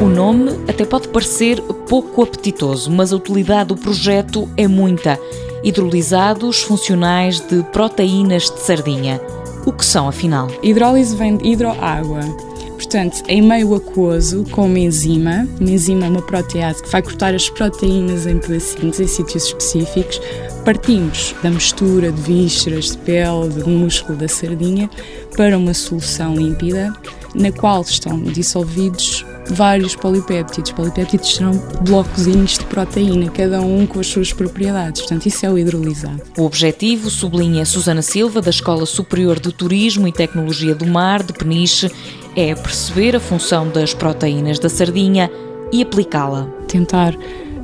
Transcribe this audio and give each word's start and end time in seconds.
O 0.00 0.08
nome 0.08 0.52
até 0.66 0.86
pode 0.86 1.08
parecer 1.08 1.60
pouco 1.90 2.22
apetitoso, 2.22 2.90
mas 2.90 3.12
a 3.12 3.16
utilidade 3.16 3.68
do 3.68 3.76
projeto 3.76 4.48
é 4.56 4.66
muita. 4.66 5.20
Hidrolisados 5.62 6.62
funcionais 6.62 7.40
de 7.40 7.62
proteínas 7.64 8.44
de 8.44 8.60
sardinha. 8.60 9.20
O 9.66 9.72
que 9.72 9.84
são, 9.84 10.08
afinal? 10.08 10.48
Hidrólise 10.62 11.14
vem 11.14 11.36
de 11.36 11.48
hidroágua. 11.48 12.20
Portanto, 12.76 13.22
em 13.28 13.42
meio 13.42 13.74
aquoso, 13.74 14.46
com 14.50 14.64
uma 14.64 14.78
enzima, 14.78 15.46
uma 15.60 15.70
enzima 15.70 16.06
é 16.06 16.08
uma 16.08 16.22
protease 16.22 16.82
que 16.82 16.88
vai 16.88 17.02
cortar 17.02 17.34
as 17.34 17.50
proteínas 17.50 18.26
em 18.26 18.38
pedacinhos 18.38 18.98
em 19.00 19.06
sítios 19.06 19.44
específicos, 19.44 20.18
partimos 20.64 21.34
da 21.42 21.50
mistura 21.50 22.10
de 22.10 22.22
vísceras, 22.22 22.92
de 22.92 22.98
pele, 22.98 23.50
de 23.50 23.68
músculo 23.68 24.16
da 24.16 24.28
sardinha 24.28 24.88
para 25.36 25.58
uma 25.58 25.74
solução 25.74 26.34
límpida, 26.34 26.90
na 27.34 27.52
qual 27.52 27.82
estão 27.82 28.22
dissolvidos 28.22 29.19
vários 29.50 29.94
polipéptidos. 29.96 30.72
Polipéptidos 30.72 31.34
serão 31.34 31.52
blocozinhos 31.82 32.58
de 32.58 32.64
proteína, 32.64 33.30
cada 33.30 33.60
um 33.60 33.86
com 33.86 34.00
as 34.00 34.06
suas 34.06 34.32
propriedades. 34.32 35.02
Portanto, 35.02 35.26
isso 35.26 35.44
é 35.44 35.50
o 35.50 35.58
hidrolisado. 35.58 36.22
O 36.38 36.44
objetivo, 36.44 37.10
sublinha 37.10 37.64
Susana 37.64 38.02
Silva, 38.02 38.40
da 38.40 38.50
Escola 38.50 38.86
Superior 38.86 39.38
de 39.38 39.52
Turismo 39.52 40.06
e 40.08 40.12
Tecnologia 40.12 40.74
do 40.74 40.86
Mar, 40.86 41.22
de 41.22 41.32
Peniche, 41.32 41.90
é 42.36 42.54
perceber 42.54 43.16
a 43.16 43.20
função 43.20 43.68
das 43.68 43.92
proteínas 43.92 44.58
da 44.58 44.68
sardinha 44.68 45.30
e 45.72 45.82
aplicá-la. 45.82 46.46
Tentar 46.66 47.14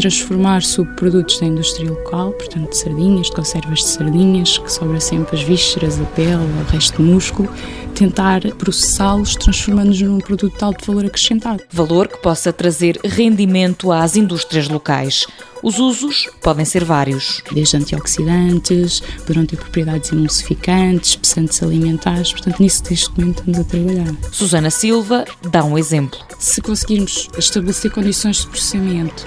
transformar 0.00 0.62
subprodutos 0.62 1.38
da 1.40 1.46
indústria 1.46 1.90
local, 1.90 2.32
portanto, 2.32 2.70
de 2.70 2.76
sardinhas, 2.78 3.26
de 3.26 3.32
conservas 3.32 3.80
de 3.80 3.88
sardinhas, 3.88 4.56
que 4.56 4.72
sobra 4.72 4.98
sempre 4.98 5.36
as 5.36 5.42
vísceras, 5.42 6.00
a 6.00 6.04
pele, 6.04 6.36
o 6.36 6.72
resto 6.72 7.02
do 7.02 7.02
músculo, 7.02 7.52
tentar 7.94 8.40
processá-los, 8.54 9.34
transformando-os 9.36 10.00
num 10.00 10.18
produto 10.18 10.56
de 10.56 10.64
alto 10.64 10.86
valor 10.86 11.04
acrescentado. 11.04 11.62
Valor 11.70 12.08
que 12.08 12.16
possa 12.16 12.50
trazer 12.50 12.98
rendimento 13.04 13.92
às 13.92 14.16
indústrias 14.16 14.70
locais. 14.70 15.26
Os 15.62 15.78
usos 15.78 16.30
podem 16.42 16.64
ser 16.64 16.82
vários. 16.82 17.42
Desde 17.52 17.76
antioxidantes, 17.76 19.00
poderão 19.18 19.44
ter 19.44 19.58
propriedades 19.58 20.10
emulsificantes, 20.10 21.10
espessantes 21.10 21.62
alimentares, 21.62 22.32
portanto, 22.32 22.62
nisso 22.62 22.82
neste 22.88 23.10
momento 23.10 23.40
estamos 23.40 23.58
a 23.58 23.64
trabalhar. 23.64 24.14
Susana 24.32 24.70
Silva 24.70 25.26
dá 25.50 25.62
um 25.62 25.76
exemplo. 25.76 26.18
Se 26.38 26.62
conseguirmos 26.62 27.28
estabelecer 27.36 27.90
condições 27.90 28.38
de 28.38 28.46
processamento 28.46 29.26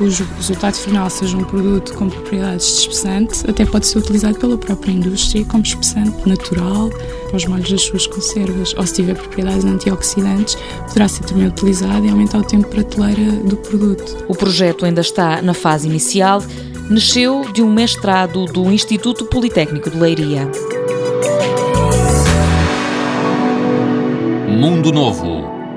cujo 0.00 0.26
resultado 0.38 0.76
final 0.76 1.10
seja 1.10 1.36
um 1.36 1.44
produto 1.44 1.92
com 1.92 2.08
propriedades 2.08 2.66
de 2.66 2.80
espessante, 2.80 3.50
até 3.50 3.66
pode 3.66 3.86
ser 3.86 3.98
utilizado 3.98 4.38
pela 4.38 4.56
própria 4.56 4.92
indústria 4.92 5.44
como 5.44 5.62
espessante 5.62 6.26
natural 6.26 6.88
para 7.26 7.36
os 7.36 7.44
molhos 7.44 7.70
das 7.70 7.82
suas 7.82 8.06
conservas. 8.06 8.74
Ou 8.78 8.86
se 8.86 8.94
tiver 8.94 9.14
propriedades 9.14 9.62
antioxidantes, 9.62 10.56
poderá 10.88 11.06
ser 11.06 11.24
também 11.24 11.46
utilizado 11.46 12.06
e 12.06 12.08
aumentar 12.08 12.38
o 12.38 12.42
tempo 12.42 12.64
de 12.64 12.76
prateleira 12.76 13.30
do 13.44 13.58
produto. 13.58 14.24
O 14.26 14.34
projeto 14.34 14.86
ainda 14.86 15.02
está 15.02 15.42
na 15.42 15.52
fase 15.52 15.86
inicial. 15.86 16.42
Nasceu 16.88 17.44
de 17.52 17.62
um 17.62 17.70
mestrado 17.70 18.46
do 18.46 18.72
Instituto 18.72 19.26
Politécnico 19.26 19.90
de 19.90 19.98
Leiria. 19.98 20.50
Mundo 24.48 24.90
Novo 24.92 25.39